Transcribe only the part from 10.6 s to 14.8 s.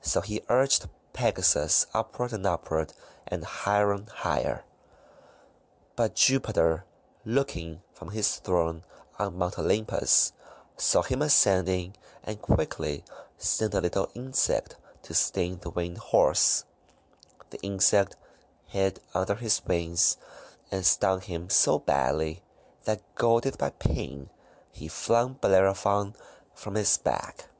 saw him ascending, and quickly sent a little insect